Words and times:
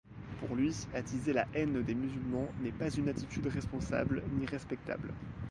Pour 0.39 0.55
lui, 0.55 0.75
attiser 0.95 1.31
la 1.31 1.45
haine 1.53 1.83
des 1.83 1.93
musulmans 1.93 2.47
n'est 2.63 2.71
pas 2.71 2.89
une 2.89 3.07
attitude 3.07 3.45
responsable, 3.45 4.23
ni 4.31 4.47
respectable. 4.47 5.13